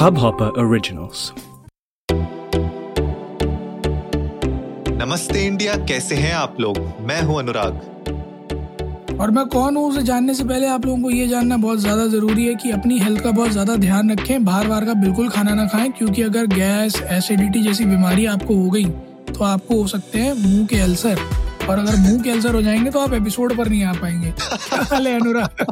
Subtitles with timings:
[0.00, 1.22] Hubhopper Originals.
[5.00, 6.78] नमस्ते India कैसे हैं आप लोग?
[7.08, 7.74] मैं हूँ अनुराग।
[9.20, 12.06] और मैं कौन हूँ उसे जानने से पहले आप लोगों को ये जानना बहुत ज़्यादा
[12.06, 15.54] ज़रूरी है कि अपनी हेल्थ का बहुत ज़्यादा ध्यान रखें बाहर बार का बिल्कुल खाना
[15.54, 18.84] ना खाएँ क्योंकि अगर गैस एसिडिटी जैसी बीमारी आपको हो गई
[19.34, 21.18] तो आपको हो सकते हैं मुँह के अल्सर
[21.68, 24.28] और अगर मुँह के अल्सर हो जाएँगे तो आप एपिसोड पर नहीं आ पाएँगे।
[24.84, 25.62] हाल है अनुराग?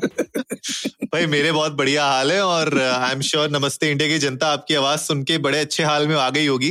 [1.04, 4.74] भाई मेरे बहुत बढ़िया हाल है और आई एम श्योर नमस्ते इंडिया की जनता आपकी
[4.74, 6.70] आवाज़ सुन के बड़े अच्छे हाल में आ गई होगी।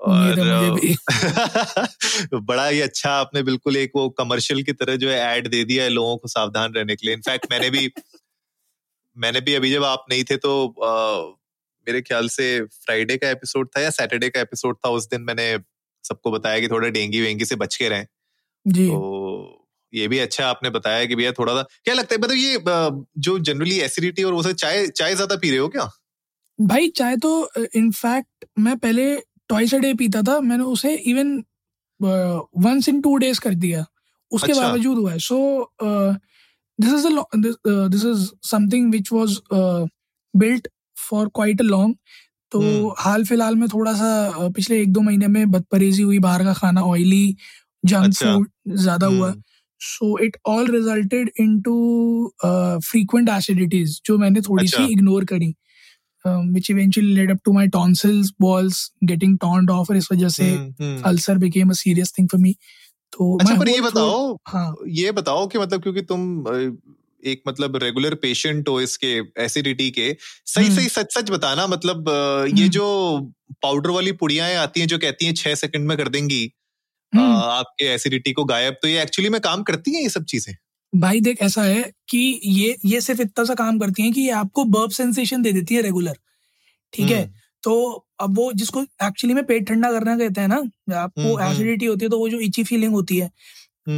[0.00, 0.40] और
[2.34, 5.84] बड़ा ही अच्छा आपने बिल्कुल एक वो कमर्शियल की तरह जो है ऐड दे दिया
[5.84, 7.90] है लोगों को सावधान रहने के लिए। इनफैक्ट मैंने भी
[9.16, 10.90] मैंने भी अभी जब आप नहीं थे तो अ,
[11.86, 15.58] मेरे ख्याल से फ्राइडे का एपिसोड था या सैटरडे का एपिसोड था उस दिन मैंने
[16.04, 18.06] सबको बताया कि थोड़ा डेंगी वेंगी से बच के रहें।
[18.66, 19.52] जी। तो
[19.92, 22.58] ये भी अच्छा आपने बताया कि भैया थोड़ा सा क्या लगता है मतलब ये
[23.20, 25.88] जो जनरली एसिडिटी और वो सब चाय चाय ज़्यादा पी रहे हो क्या?
[26.58, 27.30] भाई चाहे तो
[27.76, 29.14] इनफैक्ट मैं पहले
[29.48, 31.36] ट्वाइस अ डे पीता था मैंने उसे even
[32.00, 33.84] once in two days कर दिया।
[34.30, 35.38] उसके अच्छा। बावजूद हुआ है। So
[36.78, 37.06] this is
[37.90, 39.38] this is something which was
[40.34, 40.68] built
[41.00, 41.94] for quite a long
[42.52, 46.44] तो हम्म। हाल फ़िलहाल में थोड़ा सा पिछले एक दो महीने में बदपरेजी हुई बाहर
[46.44, 47.36] का खाना ऑयली
[47.84, 49.42] जंक अच्छा। फ़ूड ज़्यादा हुआ हम्म,
[49.80, 51.76] so it all resulted into
[52.42, 55.54] frequent acidities जो मैंने थोड़ी अच्छा। सी इग्नोर करी
[56.24, 60.50] which eventually led up to my tonsils balls getting toned off और इस वजह से
[60.50, 62.52] हम्म, हम्म। Ulcer became a serious thing for me
[63.12, 66.46] तो अच्छा पर ये बताओ हाँ ये बताओ कि मतलब क्योंकि तुम
[67.22, 69.12] एक मतलब रेगुलर पेशेंट हो इसके
[69.44, 70.16] एसिडिटी के
[70.46, 72.86] सही हम्म। सही सच सच बताना मतलब ये हम्म। जो
[73.62, 76.50] पाउडर वाली पुड़ियाएँ आती हैं जो कहती हैं छह सेकंड में कर देंगी हम्म,
[77.24, 80.54] आपके एसिडिटी को गायब तो ये एक्चुअली में काम करती हैं ये सब चीज़ें?
[80.92, 84.30] भाई देख ऐसा है कि ये ये सिर्फ़ इतना सा काम करती हैं कि ये
[84.30, 86.16] आपको बर्ब सेंसेशन दे देती है रेगुलर
[86.92, 87.22] ठीक है?
[87.22, 87.32] हम्म,
[87.62, 90.56] तो अब वो जिसको एक्चुअली में पेट ठंडा करना कहते हैं ना
[91.00, 93.30] आपको। एसिडिटी होती है तो वो जो इची फीलिंग होती है।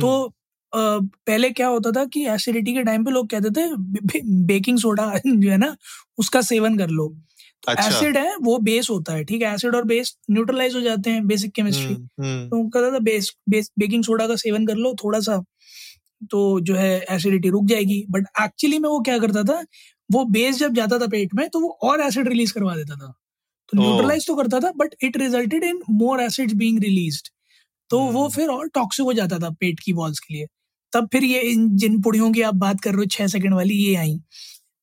[0.00, 0.25] तो
[0.73, 0.79] अ,
[1.27, 5.05] पहले क्या होता था कि एसिडिटी के टाइम पे लोग कहते थे बे- बेकिंग सोडा
[5.27, 5.77] जो है ना
[6.19, 7.09] उसका सेवन कर लो।
[7.71, 9.55] एसिड है वो बेस होता है ठीक है?
[9.55, 13.31] एसिड और बेस न्यूट्रलाइज हो जाते हैं बेसिक केमिस्ट्री हम्म, हम्म, तो कहता था बेस
[13.49, 15.43] बेस बेकिंग सोडा का सेवन कर लो थोड़ा सा
[16.31, 19.62] तो जो है एसिडिटी रुक जाएगी। बट एक्चुअली में वो क्या करता था
[20.11, 23.12] वो बेस जब जाता था पेट में तो वो और एसिड रिलीज़ करवा देता था।
[23.69, 27.29] तो न्यूट्रलाइज तो करता था but it resulted in more acids being released
[27.91, 30.47] तो वो हम्म। फिर और टॉक्सिक हो जाता था पेट की वॉल्स के लिए।
[30.93, 33.75] तब फिर ये इन जिन पुड़ियों की आप बात कर रहे हो छह सेकंड वाली
[33.75, 34.19] ये आई।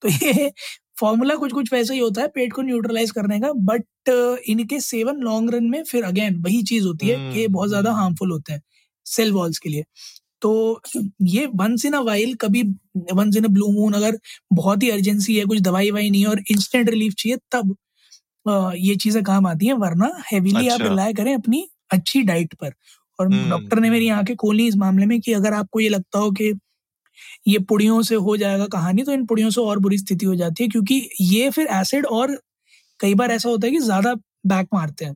[0.02, 0.52] तो ये
[0.98, 4.10] फॉर्मूला कुछ कुछ वैसा ही होता है पेट को न्यूट्रलाइज करने का बट
[4.50, 8.02] इनके सेवन लॉन्ग रन में फिर अगेन वही चीज़ होती है कि बहुत ज़्यादा हम्म।
[8.02, 8.62] हार्मफुल होते हैं
[9.06, 9.84] सेल वॉल्स के लिए
[10.42, 10.82] तो
[11.24, 12.64] ये वंस इन अ वाइल कभी
[13.14, 14.18] once in a blue moon अगर
[14.54, 17.76] बहुत ही अर्जेंसी है कुछ दवाई वाई नहीं है और इंस्टेंट रिलीफ चाहिए तब
[18.78, 22.74] ये चीज़ें काम आती हैं वरना हेवीली आप अच्छा। रिलाय करें अपनी अच्छी डाइट पर
[23.20, 26.20] और हम्म, डॉक्टर ने मेरी आँखें खोली इस मामले में कि अगर आपको ये लगता
[26.20, 26.52] हो कि
[27.46, 30.64] ये पुड़ियों से हो जाएगा कहानी तो इन पुड़ियों से और बुरी स्थिति हो जाती
[30.64, 32.38] है क्योंकि ये फिर एसिड और
[33.00, 34.14] कई बार ऐसा होता है कि ज़्यादा
[34.48, 35.16] बैक मारते हैं।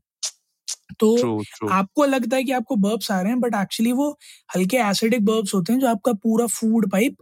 [1.00, 4.10] तो ट्रू ट्रू आपको लगता है कि आपको बर्ब्स आ रहे हैं बट एक्चुअली वो
[4.56, 7.18] हल्के एसिडिक बर्ब्स होते हैं जो आपका पूरा फ़ूड पाइप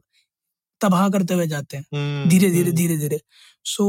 [0.81, 3.19] तबाह करते हुए जाते हैं। हम्म, धीरे धीरे हम्म, धीरे धीरे।
[3.65, 3.85] So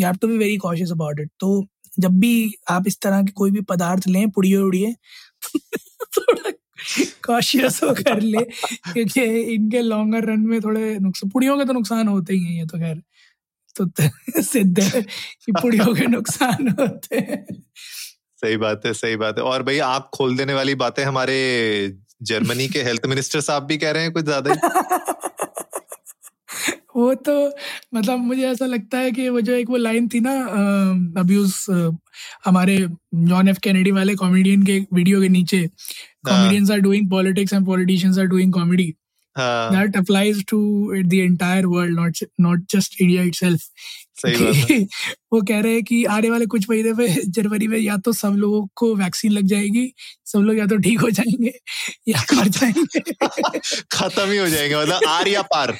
[0.00, 1.66] you have to be very cautious about it तो
[1.98, 2.32] जब भी
[2.70, 4.94] आप इस तरह के कोई भी पदार्थ लें पुड़िए उड़िए
[6.18, 6.50] थोड़ा
[7.24, 8.44] कॉशियस होकर ले
[8.92, 9.22] क्योंकि
[9.54, 12.78] इनके लॉन्गर रन में थोड़े नुकसान पुड़ियों के तो नुकसान होते ही हैं ये तो
[12.78, 13.02] खैर।
[13.76, 17.44] तो सिद्ध है कि पुड़ियों के नुकसान होते हैं।
[18.42, 21.36] सही बात है सही बात है। और भाई आँख खोल देने वाली बातें हमारे
[22.22, 24.54] जर्मनी के हेल्थ मिनिस्टर साहब भी कह रहे हैं कुछ ज़्यादा
[26.96, 27.34] वो तो
[27.94, 30.32] मतलब मुझे ऐसा लगता है कि वो जो एक वो लाइन थी ना
[31.20, 31.66] अभी उस
[32.44, 32.76] हमारे
[33.14, 35.68] जॉन एफ़ कैनेडी वाले कॉमेडियन के वीडियो के नीचे
[36.24, 38.92] comedians are doing politics and politicians are doing comedy
[39.36, 40.58] हाँ। That applies to
[41.02, 43.60] the entire world not not just India itself
[44.22, 44.78] सही बात है।
[45.32, 48.34] वो कह रहे हैं कि आने वाले कुछ महीने में जनवरी में या तो सब
[48.36, 49.92] लोगों को वैक्सीन लग जाएगी
[50.26, 51.52] सब लोग या तो ठीक हो जाएँगे
[52.08, 53.00] या मर जाएँगे।
[53.92, 55.76] खत्म ही हो जाएँगे मतलब आर या पार।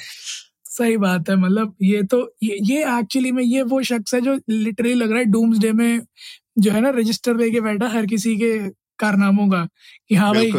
[0.65, 4.39] सही बात है मतलब ये तो ये ये एक्चुअली में ये वो शख्स है जो
[4.49, 6.01] लिटरली लग रहा है डूम्स डे में
[6.59, 8.57] जो है ना रजिस्टर लेके बैठा हर किसी के
[9.03, 9.67] कारनामों का
[10.09, 10.51] कि हाँ भाई।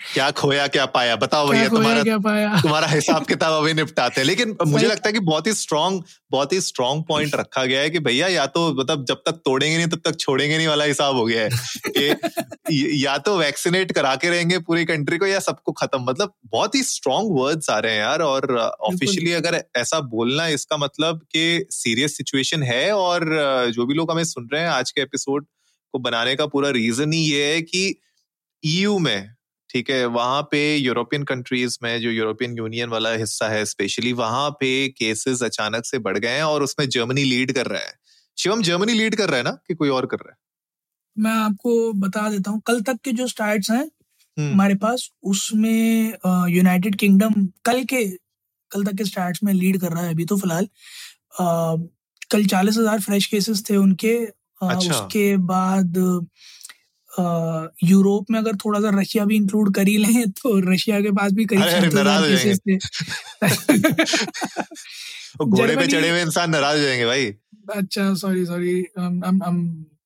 [0.00, 1.14] क्या खोया क्या पाया?
[1.16, 2.60] बताओ भैया तुम्हारा क्या पाया?
[2.62, 6.52] तुम्हारा हिसाब किताब अभी निपटाते हैं। लेकिन मुझे लगता है कि बहुत ही स्ट्रॉन्ग बहुत
[6.52, 9.86] ही स्ट्रॉन्ग पॉइंट रखा गया है कि भैया या तो मतलब जब तक तोड़ेंगे नहीं
[9.86, 11.50] तब तक छोड़ेंगे नहीं वाला हिसाब हो गया है
[11.98, 16.74] कि या तो वैक्सीनेट करा के रहेंगे पूरी कंट्री को या सबको खत्म। मतलब बहुत
[16.74, 18.56] ही स्ट्रॉन्ग वर्ड्स आ रहे हैं यार और
[18.92, 23.28] ऑफिशियली अगर ऐसा बोलना इसका मतलब कि सीरियस सिचुएशन है और
[23.74, 25.46] जो भी लोग हमें सुन रहे हैं आज के एपिसोड
[25.98, 27.82] को बनाने का पूरा रीजन ही ये है कि
[28.62, 29.30] ईयू e में
[29.70, 34.50] ठीक है वहाँ पे यूरोपियन कंट्रीज़ में जो यूरोपियन यूनियन वाला हिस्सा है स्पेशली वहाँ
[34.60, 37.92] पे केसेस अचानक से बढ़ गए हैं और उसमें जर्मनी लीड कर रहा है।
[38.38, 40.36] शिवम जर्मनी लीड कर रहा है ना कि कोई और कर रहा है?
[41.16, 46.14] मैं आपको बता देता हूँ कल तक के जो स्टार्ट हैं हम्म। हमारे पास उसमें
[46.50, 48.04] यूनाइटेड किंगडम कल के
[48.70, 50.68] कल तक के स्टार्ट में लीड कर रहा है अभी तो फ़िलहाल।
[52.30, 54.14] कल चालीस हज़ार फ्रेश केसेस थे उनके
[54.62, 55.96] अच्छा। उसके बाद
[57.84, 61.32] यूरोप में अगर थोड़ा सा रशिया भी इंक्लूड कर ही लें तो रशिया के पास
[61.32, 62.76] भी करीब केसेस थे
[65.44, 67.34] घोड़े पे चढ़े हुए इंसान नाराज़ हो जाएँगे भाई।
[67.74, 68.84] अच्छा sorry sorry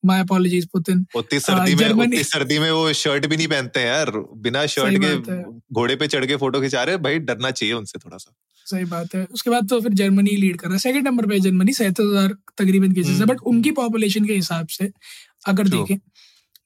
[0.05, 1.07] my apologies Putin.
[1.17, 4.95] उतनी सर्दी में उतनी सर्दी में वो शर्ट भी नहीं पहनते हैं यार। बिना शर्ट
[5.05, 5.43] के
[5.75, 8.35] घोड़े पे चढ़ के फ़ोटो खिंचा रहे भाई डरना चाहिए उनसे थोड़ा सा
[8.73, 11.41] सही बात है। उसके बाद तो फिर जर्मनी लीड कर रहा है। सेकंड नंबर पे
[11.41, 14.91] जर्मनी सैंतीस हज़ार तकरीबन केसेस है बट हम्म, उनकी पॉपुलेशन के हिसाब से
[15.49, 15.97] अगर देखें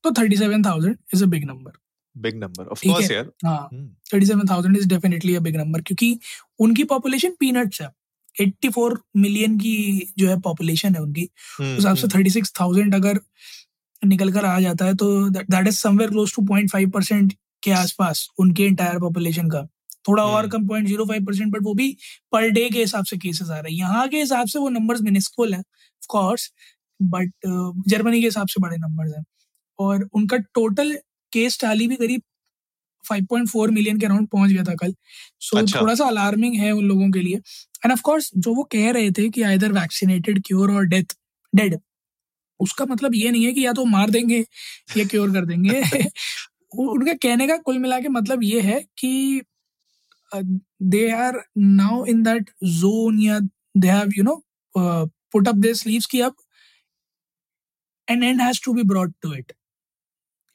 [0.04, 1.78] तो thirty seven thousand is a big number
[2.16, 3.68] big number of course यार। हाँ
[4.12, 6.18] thirty seven thousand is definitely a big number क्योंकि
[6.60, 7.88] उनकी पॉपुलेशन पीनट्स है।
[8.36, 12.94] 84 मिलियन की जो है पॉपुलेशन है उनकी। हम्म, उस हिसाब से थर्टी सिक्स थाउज़ेंड
[12.94, 13.20] अगर
[14.02, 17.32] निकल कर आ जाता है तो that is somewhere close to point five percent
[17.62, 19.66] के आसपास उनके इंटायर पॉपुलेशन का।
[20.08, 21.96] थोड़ा और हम्म। कम point zero five percent but वो भी
[22.32, 25.02] पर डे के हिसाब से केसेस आ रहे हैं। यहाँ के हिसाब से वो नंबर्स
[25.02, 26.50] मिनिस्कुल है ऑफकोर्स
[27.00, 27.32] बट
[27.88, 29.24] जर्मनी के हिसाब से बड़े नंबर्स हैं।
[29.78, 30.94] और उनका टोटल
[31.32, 32.22] केस टाली भी करीब
[33.04, 34.94] 5.4 मिलियन के अराउंड पहुँच गया था कल।
[35.40, 37.36] सो so, अच्छा। थोड़ा सा अलार्मिंग है उन लोगों के लिए।
[37.84, 41.16] एंड ऑफ़ कोर्स जो वो कह रहे थे कि आइदर वैक्सीनेटेड क्योर और डेथ
[41.52, 41.78] डेड
[42.60, 44.38] उसका मतलब ये नहीं है कि या तो मार देंगे
[44.98, 45.82] या क्योर कर देंगे।
[46.80, 49.42] उनका कहने का कुल मिला के मतलब ये है कि
[50.82, 53.38] they are now in that zone या
[53.76, 54.42] they have you know
[54.78, 56.34] put up their sleeves की अब
[58.08, 59.52] an end has to be brought to it.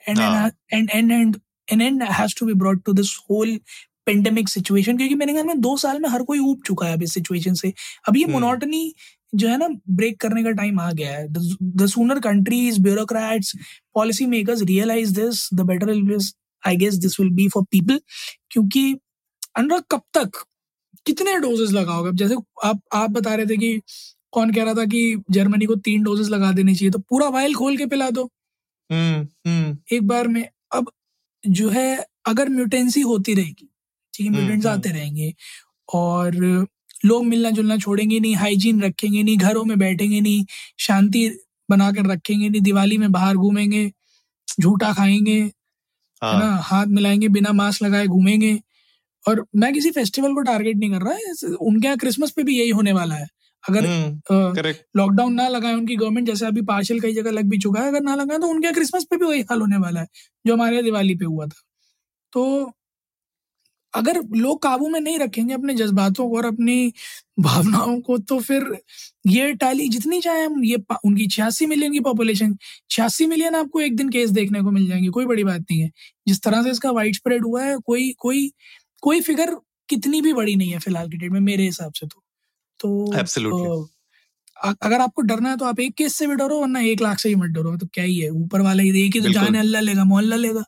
[0.07, 0.49] And no.
[0.71, 3.57] and, and and and an end has to be brought to this whole
[4.05, 7.03] pandemic situation क्योंकि मेरे ख्याल में दो साल में हर कोई ऊब चुका है अब
[7.03, 7.73] इस सिचुएशन से।
[8.09, 8.93] अब ये मोनोटनी
[9.35, 11.27] जो है ना ब्रेक करने का टाइम आ गया है।
[11.63, 13.55] The sooner countries bureaucrats
[13.93, 16.17] policy makers realize this the better
[16.67, 18.01] I guess this will be for people
[18.51, 18.93] क्योंकि
[19.55, 20.43] अनुराग कब तक
[21.05, 23.81] कितने डोजेस लगाओगे जैसे आप आप बता रहे थे कि
[24.31, 25.01] कौन कह रहा था कि
[25.31, 28.29] जर्मनी को तीन डोजेस लगा देने चाहिए तो पूरा वायल खोल के पिला दो
[28.89, 30.91] हम्म, हम्म। एक बार में अब
[31.43, 33.67] जो है अगर म्यूटेंसी होती रहेगी
[34.13, 35.33] ठीक है म्यूटेंट्स हम्म, आते रहेंगे
[35.89, 36.35] और
[37.05, 40.45] लोग मिलना जुलना छोड़ेंगे नहीं हाइजीन रखेंगे नहीं घरों में बैठेंगे नहीं
[40.79, 41.29] शांति
[41.69, 43.91] बनाकर रखेंगे नहीं दिवाली में बाहर घूमेंगे
[44.59, 45.39] झूठा खाएँगे
[46.21, 48.53] है ना हाँ। हाथ मिलाएँगे बिना मास्क लगाए घूमेंगे
[49.25, 52.57] और मैं किसी फेस्टिवल को टारगेट नहीं कर रहा है उनके यहाँ क्रिसमस पे भी
[52.59, 53.27] यही होने वाला है।
[53.63, 53.83] अगर
[54.95, 57.87] लॉकडाउन हम्म, ना लगाए उनकी गवर्नमेंट जैसे अभी पार्शल कई जगह लग भी चुका है
[57.87, 60.07] अगर ना लगाए तो उनके क्रिसमस पे भी वही हाल होने वाला है
[60.45, 61.61] जो हमारे यहाँ दिवाली पे हुआ था।
[62.33, 62.71] तो
[63.93, 66.93] अगर लोग काबू में नहीं रखेंगे अपने जज्बातों को और अपनी
[67.39, 68.63] भावनाओं को तो फिर
[69.27, 72.55] ये टैली जितनी चाहे हम ये उनकी छियासी मिलियन की पॉपुलेशन
[72.89, 75.91] छियासी मिलियन आपको एक दिन केस देखने को मिल जाएँगे कोई बड़ी बात नहीं है।
[76.27, 78.47] जिस तरह से इसका वाइड स्प्रेड हुआ है कोई कोई
[79.03, 79.55] कोई फिगर
[79.89, 82.23] कितनी भी बड़ी नहीं है फ़िलहाल की डेट में मेरे हिसाब से तो।
[82.79, 83.89] तो
[84.57, 87.29] अगर आपको डरना है तो आप एक केस से भी डरो वरना एक लाख से
[87.29, 88.29] ही मत डरो तो क्या ही है?
[88.31, 90.63] ऊपर वाला ही एक ही तो जाने अल्लाह लेगा मोहल्ला लेगा।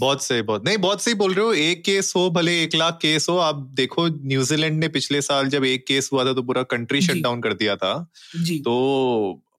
[0.00, 2.98] बहुत सही बहुत नहीं बहुत सही बोल रहे हो एक केस हो भले एक लाख
[3.02, 6.62] केस हो आप देखो न्यूजीलैंड ने पिछले साल जब एक केस हुआ था तो पूरा
[6.72, 7.94] कंट्री शट डाउन कर दिया था।
[8.36, 8.74] जी। तो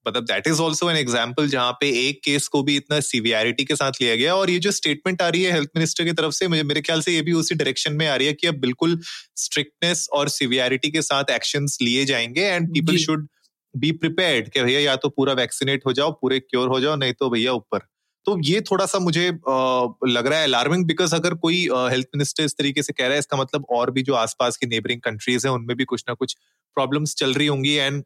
[0.08, 3.75] मतलब that is also an example जहाँ पे एक केस को भी इतना सीवियरिटी के
[3.75, 6.48] साथ लिया गया और ये जो स्टेटमेंट आ रही है हेल्थ मिनिस्टर की तरफ़ से
[6.48, 9.00] मुझे मेरे ख्याल से ये भी उसी डायरेक्शन में आ रही है कि अब बिल्कुल
[9.36, 13.27] स्ट्रिक्टनेस और सीवियरिटी के साथ एक्शन लिए जाएँगे and people should
[13.75, 17.13] be prepared कि भैया या तो पूरा वैक्सीनेट हो जाओ पूरे क्योर हो जाओ नहीं
[17.13, 17.79] तो भैया ऊपर।
[18.25, 22.56] तो ये थोड़ा सा मुझे लग रहा है अलार्मिंग बिकॉज़ अगर कोई हेल्थ मिनिस्टर इस
[22.58, 25.53] तरीके से कह रहा है इसका मतलब और भी जो आसपास की नेबरिंग कंट्रीज़ है
[25.53, 26.34] उनमें भी कुछ ना कुछ
[26.77, 28.03] प्रॉब्लम्स चल रही होंगी एंड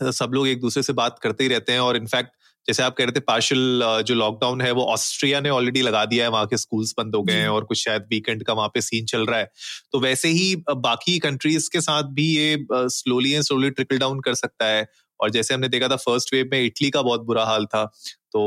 [0.00, 2.30] सब लोग एक दूसरे से बात करते ही रहते हैं और इनफैक्ट
[2.68, 6.24] जैसे आप कह रहे थे पार्शल जो लॉकडाउन है वो ऑस्ट्रिया ने ऑलरेडी लगा दिया
[6.24, 8.80] है वहाँ के स्कूल्स बंद हो गए हैं और कुछ शायद वीकेंड का वहाँ पे
[8.80, 9.50] सीन चल रहा है।
[9.92, 14.34] तो वैसे ही बाकी कंट्रीज़ के साथ भी ये slowly and slowly trickle down कर
[14.34, 14.86] सकता है।
[15.24, 17.84] और जैसे हमने देखा था फ़र्स्ट वेव में इटली का बहुत बुरा हाल था
[18.32, 18.40] तो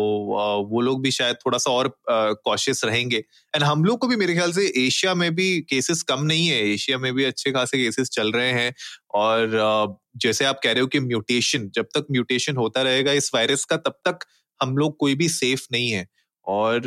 [0.72, 4.34] वो लोग भी शायद थोड़ा सा और कॉशियस रहेंगे। एंड हम लोग को भी मेरे
[4.34, 8.10] ख्याल से एशिया में भी केसेस कम नहीं है। एशिया में भी अच्छे खासे केसेस
[8.10, 8.74] चल रहे हैं।
[9.16, 13.66] और जैसे आप कह रहे हो कि म्यूटेशन जब तक म्यूटेशन होता रहेगा इस वायरस
[13.66, 14.26] का, तब तक
[14.62, 16.08] हम लोग कोई भी सेफ़ नहीं है।
[16.48, 16.78] और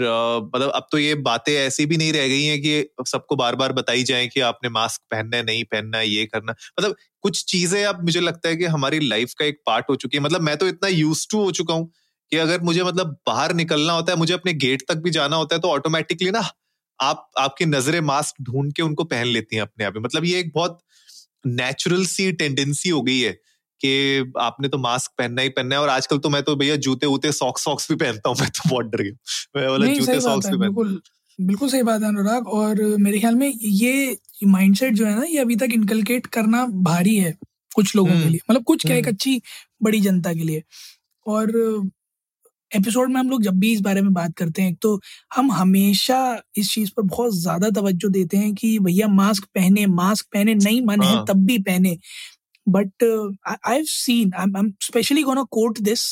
[0.46, 3.72] मतलब अब तो ये बातें ऐसी भी नहीं रह गई हैं कि सबको बार बार
[3.72, 7.84] बताई जाए कि आपने मास्क पहनना है, नहीं पहनना है, ये करना। मतलब कुछ चीज़ें
[7.84, 10.56] अब मुझे लगता है कि हमारी लाइफ का एक पार्ट हो चुकी है। मतलब मैं
[10.56, 11.90] तो इतना यूज़ टू हो चुका हूँ
[12.32, 15.54] कि अगर मुझे मतलब बाहर निकलना होता है, मुझे अपने गेट तक भी जाना होता
[15.56, 16.40] है तो ऑटोमेटिकली ना
[17.00, 20.52] आप, आपकी नज़रें मास्क ढूंढ के उनको पहन लेती हैं अपने आप मतलब ये एक
[20.54, 20.78] बहुत
[21.46, 23.38] नेचुरल सी टेंडेंसी हो गई है
[23.80, 27.06] कि आपने तो मास्क पहनना ही पहनना है और आजकल तो मैं तो भैया जूते
[27.08, 30.48] उते सॉक्स सॉक्स भी पहनता हूँ मैं तो बहुत डर गया मैं बोला जूते सॉक्स
[30.48, 31.00] भी बिल्कुल
[31.38, 35.38] बिल्कुल सही बात है अनुराग और मेरे ख्याल में ये माइंडसेट जो है ना ये
[35.38, 37.36] अभी तक इनकलकेट करना भारी है
[37.76, 39.40] कुछ लोगों के हम्म। लिए मतलब कुछ क्या एक हम्म। अच्छी
[39.82, 40.62] बड़ी जनता के लिए
[41.26, 41.52] और
[42.70, 44.98] एपिसोड में हम लोग जब भी इस बारे में बात करते हैं तो
[45.34, 46.20] हम हमेशा
[46.56, 50.80] इस चीज़ पर बहुत ज़्यादा तवज्जो देते हैं कि भैया मास्क पहने मास्क पहने नहीं
[50.82, 51.96] मन है हाँ। तब भी पहने
[52.70, 53.04] but
[53.48, 56.06] I have seen I am specially gonna quote this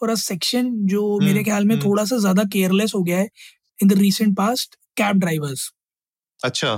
[0.00, 1.84] for a section जो hmm, मेरे ख्याल में hmm.
[1.84, 3.28] थोड़ा सा ज़्यादा केयरलेस हो गया है
[3.82, 5.70] in the recent past cab drivers
[6.40, 6.74] अच्छा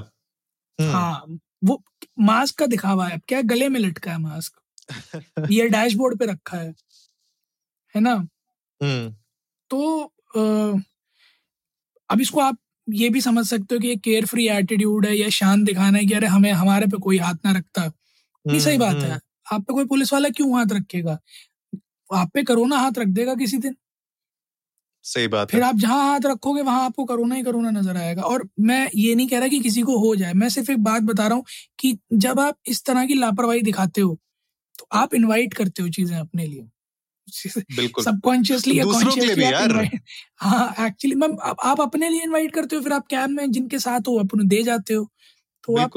[0.78, 0.90] hmm.
[0.92, 1.82] हाँ वो
[2.20, 4.58] मास्क का दिखावा है क्या गले में लटका है मास्क
[5.50, 6.74] ये डैशबोर्ड पे रखा है
[7.94, 8.14] है ना
[8.80, 9.14] hmm.
[9.70, 10.80] तो uh,
[12.10, 12.58] अब इसको आप
[12.88, 16.04] ये भी समझ सकते हो कि एक केयर फ्री एटीट्यूड है या शान दिखाना है
[16.04, 17.90] कि अरे हमें हमारे पे कोई हाथ ना रखता
[18.44, 21.18] नहीं सही बात है। आप पे कोई पुलिस वाला क्यों हाथ रखेगा?
[22.10, 23.76] आप पे करोना हाथ रख देगा किसी दिन।
[25.04, 28.22] सही बात फिर है। आप जहाँ हाथ रखोगे वहाँ आपको कोरोना ही कोरोना नज़र आएगा।
[28.22, 31.02] और मैं ये नहीं कह रहा कि किसी को हो जाए। मैं सिर्फ़ एक बात
[31.02, 31.44] बता रहा हूँ
[31.78, 34.16] कि जब आप इस तरह की लापरवाही दिखाते हो
[34.78, 36.68] तो आप इनवाइट करते हो चीज़ें अपने लिए।
[38.00, 38.78] सबकॉन्शियसली
[40.40, 44.08] हाँ एक्चुअली मैम आप अपने लिए इनवाइट करते हो फिर आप कैब में जिनके साथ
[44.08, 45.08] हो अपने दे जाते हो।
[45.64, 45.92] तो आप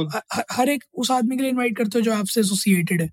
[0.51, 3.09] हर एक उस आदमी के लिए इनवाइट करते हो जो आपसे एसोसिएटेड है।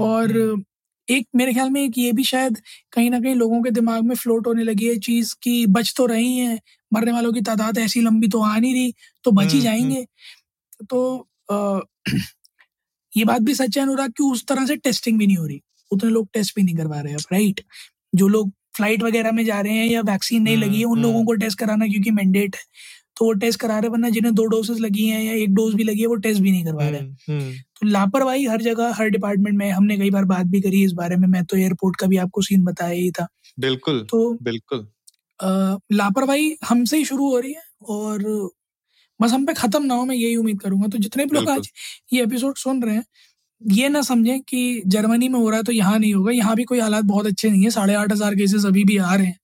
[0.00, 0.62] और।
[1.08, 2.58] एक मेरे ख्याल में एक ये भी शायद
[2.92, 6.06] कहीं ना कहीं लोगों के दिमाग में फ्लोट होने लगी है चीज़ की बच तो
[6.06, 6.58] रही है
[6.92, 10.06] मरने वालों की तादाद ऐसी लंबी तो आ नहीं रही तो बच ही जाएँगे।
[10.90, 11.80] तो आ,
[13.16, 15.60] ये बात भी सच है अनुराग कि उस तरह से टेस्टिंग भी नहीं हो रही।
[15.92, 17.60] उतने लोग टेस्ट भी नहीं करवा रहे अब राइट
[18.14, 21.24] जो लोग फ़्लाइट वगैरह में जा रहे हैं या वैक्सीन नहीं लगी है उन लोगों
[21.24, 22.62] को टेस्ट कराना क्योंकि मैंडेट है।
[23.16, 25.84] तो वो टेस्ट करा रहे वरना जिन्हें दो डोजेस लगी हैं या एक डोज भी
[25.84, 29.08] लगी है वो टेस्ट भी नहीं करवा रहे हम्म, हम्म। तो लापरवाही हर जगह हर
[29.08, 32.06] डिपार्टमेंट में हमने कई बार बात भी करी इस बारे में मैं तो एयरपोर्ट का
[32.06, 33.26] भी आपको सीन बताया ही था।
[33.58, 34.86] बिल्कुल तो बिल्कुल।
[35.92, 38.24] लापरवाही हमसे ही शुरू हो रही है और
[39.20, 41.68] बस हम पे खत्म ना हो मैं यही उम्मीद करूँगा। तो जितने भी लोग आज
[42.12, 43.04] ये एपिसोड सुन रहे हैं
[43.62, 46.64] ये ना समझें कि जर्मनी में हो रहा है तो यहाँ नहीं होगा यहाँ भी
[46.64, 49.38] कोई हालात बहुत अच्छे नहीं है साढ़े आठ हज़ार केसेस अभी भी आ रहे हैं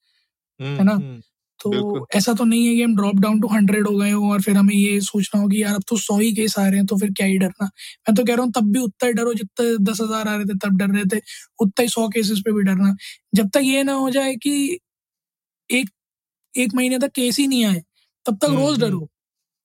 [0.61, 1.21] हम्म, है ना
[1.61, 4.41] तो ऐसा तो नहीं है कि हम ड्रॉप डाउन टू हंड्रेड हो गए हो और
[4.43, 6.87] फिर हमें ये सोचना हो कि यार अब तो सौ ही केस आ रहे हैं
[6.87, 9.35] तो फिर क्या ही डरना। मैं तो कह रहा हूँ तब भी उतना ही डरो
[9.35, 11.21] जितने दस हज़ार आ रहे थे तब डर रहे थे।
[11.61, 12.95] उतना ही सौ केसेस पे भी डरना।
[13.35, 14.79] जब तक ये ना हो जाए कि
[15.71, 15.91] एक
[16.55, 17.83] एक महीने तक केस ही नहीं आए
[18.27, 19.09] तब तक हम्म, रोज हम्म। डरो।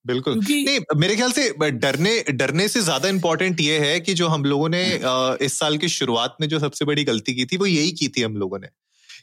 [0.05, 4.45] बिल्कुल। नहीं मेरे ख्याल से डरने डरने से ज़्यादा इम्पोर्टेंट ये है कि जो हम
[4.45, 7.65] लोगों ने हम्म। इस साल की शुरुआत में जो सबसे बड़ी गलती की थी वो
[7.67, 8.67] यही की थी हम लोगों ने।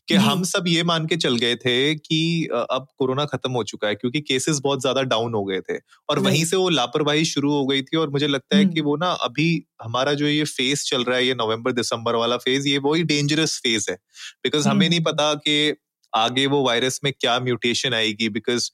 [0.08, 2.18] कि हम सब ये मान के चल गए थे कि
[2.52, 5.76] अब कोरोना खत्म हो चुका है क्योंकि केसेस बहुत ज़्यादा डाउन हो गए थे।
[6.08, 8.96] और वहीं से वो लापरवाही शुरू हो गई थी और मुझे लगता है कि वो
[8.96, 9.48] ना अभी
[9.82, 13.58] हमारा जो ये फ़ेज़ चल रहा है ये नवंबर दिसंबर वाला फ़ेज़ ये वही डेंजरस
[13.64, 13.96] फ़ेज़ है।
[14.44, 15.74] बिकॉज़ हमें नहीं पता कि
[16.12, 18.70] आगे वो वायरस में क्या म्यूटेशन आएगी बिकॉज़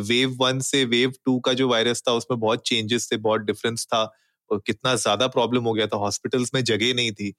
[0.00, 3.86] वेव वन से वेव टू का जो वायरस था उसमें बहुत चेंजेस थे बहुत डिफरेंस
[3.86, 4.04] था।
[4.50, 7.32] और कितना ज़्यादा प्रॉब्लम हो गया था हॉस्पिटल्स में जगह नहीं थी।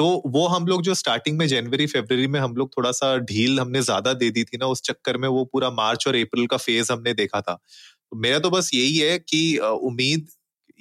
[0.00, 3.60] तो वो हम लोग जो स्टार्टिंग में जनवरी फेबर में हम लोग थोड़ा सा ढील
[3.60, 6.56] हमने ज़्यादा दे दी थी ना, उस चक्कर में वो पूरा मार्च और अप्रैल का
[6.58, 10.28] फ़ेज़ हमने देखा था। तो मेरा तो बस यही है कि उम्मीद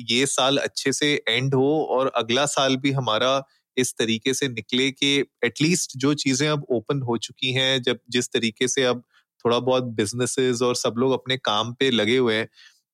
[0.08, 3.42] ये साल अच्छे से एंड हो और अगला साल भी हमारा
[3.78, 8.30] इस तरीके से निकले कि एटलीस्ट जो चीज़ें अब ओपन हो चुकी हैं, जब जिस
[8.32, 9.04] तरीके से अब
[9.46, 12.48] थोड़ा बहुत बिजनेसेस और सब लोग अपने काम पे लगे हुए हैं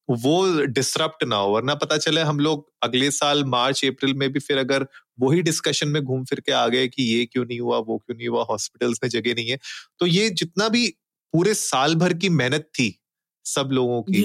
[0.10, 4.40] वो डिसरप्ट ना हो वरना पता चले हम लोग अगले साल मार्च अप्रैल में भी
[4.40, 4.88] फिर अगर
[5.20, 8.18] वही डिस्कशन में घूम फिर के आ गए कि ये क्यों नहीं हुआ वो क्यों
[8.18, 9.60] नहीं हुआ हॉस्पिटल्स में जगह नहीं है
[10.00, 10.88] तो ये जितना भी
[11.34, 13.02] पूरे साल भर की मेहनत थी
[13.46, 14.22] सब लोगों की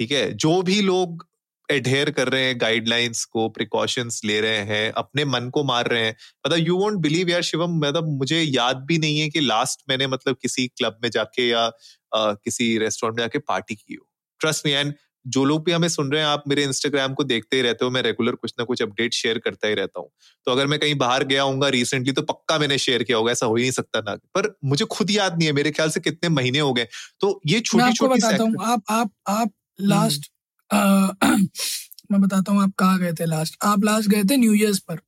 [0.00, 1.26] ठीक है जो भी लोग
[1.70, 6.04] एडहेयर कर रहे हैं गाइडलाइंस को प्रिकॉशंस ले रहे हैं अपने मन को मार रहे
[6.04, 9.82] हैं मतलब यू वोंट बिलीव यार शिवम मतलब मुझे याद भी नहीं है कि लास्ट
[9.88, 11.72] मैंने मतलब किसी क्लब में जाके या
[12.14, 14.06] आ, किसी रेस्टोरेंट में जाके पार्टी की हो।
[14.44, 14.94] ट्रस्ट मी एंड
[15.26, 17.90] जो लोग भी हमें सुन रहे हैं आप मेरे इंस्टाग्राम को देखते ही रहते हो
[17.90, 20.08] मैं रेगुलर कुछ ना कुछ अपडेट शेयर करता ही रहता हूँ।
[20.46, 23.46] तो अगर मैं कहीं बाहर गया हूँ रिसेंटली तो पक्का मैंने शेयर किया होगा ऐसा
[23.46, 26.28] हो ही नहीं सकता ना। पर मुझे खुद याद नहीं है मेरे ख्याल से कितने
[26.28, 26.86] महीने हो गए।
[27.20, 30.30] तो ये छोटी छोटी बताता हूँ आप आप आप लास्ट
[30.70, 31.48] हम्म।
[32.12, 35.00] मैं बताता हूँ आप कहाँ गए थे लास्ट आप लास्ट गए थे न्यू ईयर्स पर।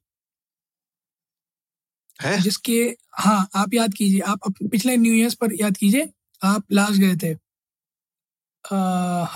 [2.23, 2.41] है?
[2.43, 6.09] जिसके हाँ आप याद कीजिए आप पिछले न्यू ईयर्स पर याद कीजिए
[6.43, 7.46] आप लास्ट गए थे।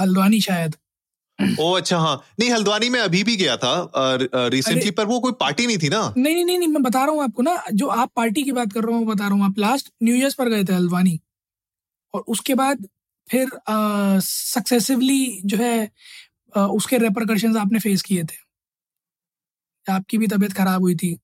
[0.01, 0.77] हल्द्वानी शायद।
[1.61, 3.73] ओ अच्छा हाँ। नहीं हल्द्वानी में अभी भी गया था
[4.25, 6.03] रिसेंटली पर वो कोई पार्टी नहीं थी ना?
[6.17, 8.73] नहीं नहीं नहीं, नहीं मैं बता रहा हूँ आपको ना जो आप पार्टी की बात
[8.73, 11.19] कर रहा हूँ बता रहा हूँ आप। लास्ट न्यू ईयर्स पर गए थे हल्द्वानी।
[12.15, 12.87] और उसके बाद
[13.29, 13.49] फिर
[14.21, 15.91] सक्सेसिवली जो है
[16.55, 18.39] आ, उसके रेपरकशंस आपने फेस किए थे।
[19.87, 21.19] आपकी भी तबीयत खराब हुई थी।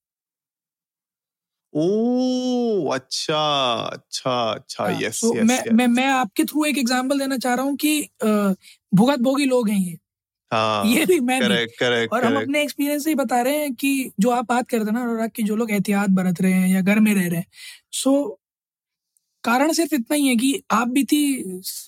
[1.75, 3.39] ओ अच्छा
[3.93, 7.77] अच्छा अच्छा। यस तो मैं मैं मैं आपके थ्रू एक एग्जांपल देना चाह रहा हूँ
[7.77, 8.09] कि
[8.93, 9.97] भुगत भोगी लोग हैं ये।
[10.53, 13.75] हाँ, ये भी मैं करेक्ट करेक्ट और हम अपने एक्सपीरियंस से ही बता रहे हैं
[13.75, 16.53] कि जो आप बात कर रहे थे ना अनुराग की जो लोग एहतियात बरत रहे
[16.53, 17.47] हैं या घर में रह रहे हैं
[17.93, 18.41] सो
[19.45, 21.21] कारण सिर्फ़ इतना ही है कि आप भी थी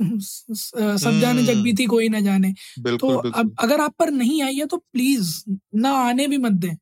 [0.03, 3.43] सब जाने जग भी हम्म। थी कोई ना जाने। बिल्कुल, तो बिल्कुल.
[3.43, 5.33] अब अगर आप पर नहीं आई है तो प्लीज़
[5.75, 6.75] ना आने भी मत दें।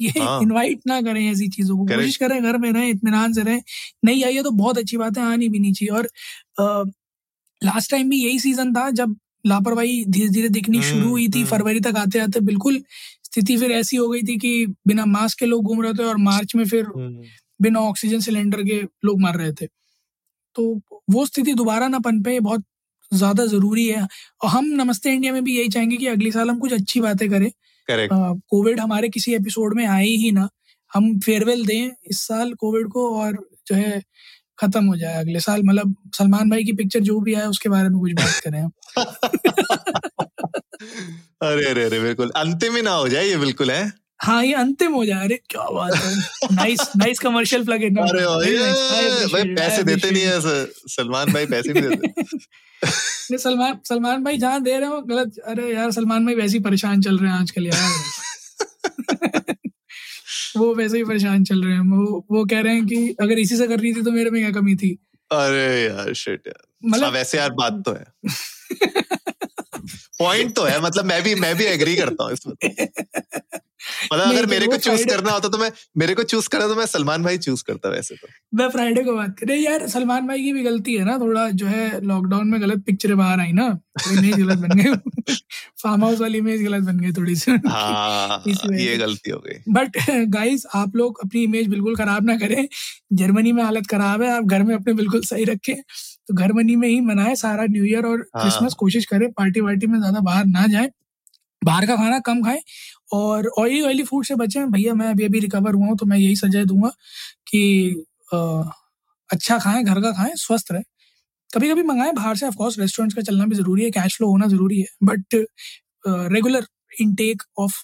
[0.00, 0.40] ये हाँ.
[0.42, 3.60] इनवाइट ना करें ऐसी चीज़ों को। कोशिश करें घर में रहें इतमान से रहें।
[4.04, 6.08] नहीं आई है तो बहुत अच्छी बात है आनी भी नहीं चाहिए। और
[7.62, 11.38] लास्ट टाइम भी यही सीज़न था जब लापरवाही धीरे धीरे दिखनी शुरू हम्म, हुई थी
[11.38, 12.78] हम्म। फरवरी तक आते आते बिल्कुल
[13.24, 16.16] स्थिति फिर ऐसी हो गई थी कि बिना मास्क के लोग घूम रहे थे और
[16.18, 16.86] मार्च में फिर
[17.60, 19.66] बिना ऑक्सीजन सिलेंडर के लोग मर रहे थे।
[20.56, 22.64] तो वो स्थिति दोबारा ना पनपे बहुत
[23.12, 24.06] ज़्यादा ज़रूरी है।
[24.42, 27.28] और हम नमस्ते इंडिया में भी यही चाहेंगे कि अगले साल हम कुछ अच्छी बातें
[27.30, 27.50] करें।
[27.90, 30.48] कोविड हमारे किसी एपिसोड में आए ही ना
[30.94, 33.32] हम फेयरवेल दें इस साल कोविड को और
[33.66, 34.02] जो है
[34.58, 37.88] खत्म हो जाए अगले साल। मतलब सलमान भाई की पिक्चर जो भी आए उसके बारे
[37.88, 38.62] में कुछ बात करें
[41.42, 43.92] अरे अरे अरे बिल्कुल। अंतिम ही ना हो जाए ये बिल्कुल है?
[44.22, 46.14] हाँ ये अंतिम हो जाए। अरे क्या बात है।
[46.54, 48.24] Nice nice commercial plug in अरे
[49.32, 52.22] भाई पैसे देते नहीं है सलमान भाई पैसे नहीं देते।
[52.84, 57.00] सलमान सलमान भाई जहाँ दे रहे हो गलत। अरे यार सलमान भाई वैसे ही परेशान
[57.00, 57.90] चल रहे हैं आजकल यार।
[60.56, 63.56] वो वैसे ही परेशान चल रहे हैं। वो वो कह रहे हैं कि अगर इसी
[63.56, 64.98] से कर रही थी तो मेरे में क्या कमी थी?
[65.30, 68.04] अरे यार शिट यार। मतलब हाँ, वैसे यार बात तो है।
[70.18, 72.54] पॉइंट तो है मतलब मैं भी मैं भी एग्री करता हूँ इसमें
[74.12, 76.86] मतलब अगर मेरे को चूज़ करना होता तो मैं मेरे को चूज़ करना तो मैं
[76.86, 80.52] सलमान भाई चूज़ करता वैसे तो। मैं फ्राइडे को बात करें यार सलमान भाई की
[80.52, 83.66] भी गलती है ना थोड़ा जो है लॉकडाउन में गलत पिक्चरें बाहर आई ना
[84.12, 85.34] इमेज गलत बन गई।
[85.82, 88.42] फार्म हाउस वाली इमेज गलत बन गई थोड़ी सी। हाँ,
[88.78, 89.96] ये गलती हो गई। बट
[90.28, 92.68] गाइस आप लोग अपनी इमेज बिल्कुल खराब ना करें।
[93.12, 95.74] जर्मनी में हालत खराब है आप घर में अपने बिल्कुल सही रखें।
[96.28, 99.60] तो घर मनी में ही मनाए सारा न्यू ईयर और क्रिसमस हाँ। कोशिश करें पार्टी
[99.60, 100.90] वार्टी में ज़्यादा बाहर ना जाए।
[101.62, 102.60] बाहर का खाना कम खाएँ
[103.12, 106.18] और ऑयली ऑयली फ़ूड से बचें। भैया मैं अभी अभी रिकवर हुआ हूँ तो मैं
[106.18, 106.88] यही सजा दूँगा
[107.48, 107.62] कि
[108.34, 108.38] आ,
[109.30, 110.82] अच्छा खाएँ घर का खाएँ स्वस्थ रहे।
[111.50, 114.46] कभी कभी मंगाएँ बाहर से ऑफकोर्स रेस्टोरेंट्स का चलना भी ज़रूरी है कैश फ्लो होना
[114.46, 115.34] ज़रूरी है but
[116.34, 116.66] regular
[117.00, 117.74] intake of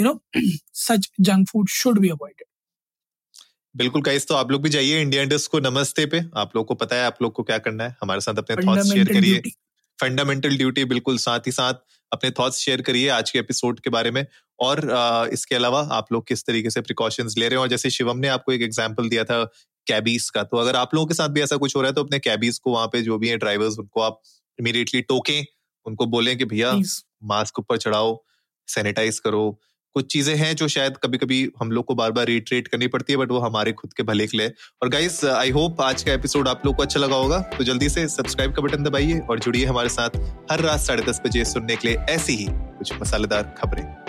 [0.00, 0.20] you know
[0.76, 2.44] such junk food should be avoided
[3.74, 6.74] बिल्कुल गाइस तो आप लोग भी जाइए इंडिया इंडस को नमस्ते पे। आप लोग को
[6.74, 9.40] पता है आप लोग को क्या करना है। हमारे साथ अपने थॉट्स शेयर करिए।
[9.98, 11.74] फंडामेंटल ड्यूटी बिल्कुल साथ ही साथ
[12.12, 14.24] अपने थॉट्स शेयर करिए आज के एपिसोड के बारे में।
[14.60, 14.80] और
[15.32, 17.62] इसके अलावा आप लोग किस तरीके से प्रिकॉशंस ले रहे हैं?
[17.62, 19.42] और जैसे शिवम ने आपको एक एग्ज़ाम्पल दिया था
[19.86, 22.04] कैबीज का तो अगर आप लोगों के साथ भी ऐसा कुछ हो रहा है तो
[22.04, 24.20] अपने कैबीज को वहाँ पे जो भी है ड्राइवर्स उनको आप
[24.58, 25.44] इमीडिएटली टोकें।
[25.86, 26.72] उनको बोलें कि भैया
[27.24, 28.16] मास्क ऊपर चढ़ाओ
[28.68, 29.58] सैनिटाइज करो।
[29.96, 33.12] कुछ चीज़ें हैं जो शायद कभी कभी हम लोग को बार बार रिट्रेट करनी पड़ती
[33.12, 36.12] है बट वो हमारे खुद के भले के लिए और गाइस आई होप आज का
[36.12, 39.38] एपिसोड आप लोग को अच्छा लगा होगा। तो जल्दी से सब्सक्राइब का बटन दबाइए और
[39.38, 40.18] जुड़िए हमारे साथ
[40.50, 43.82] हर रात साढ़े दस बजे सुनने के लिए ऐसी ही कुछ मसालेदार खबरें।